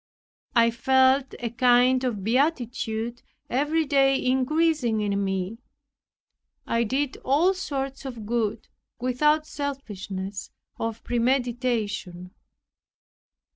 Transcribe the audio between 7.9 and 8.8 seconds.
of good,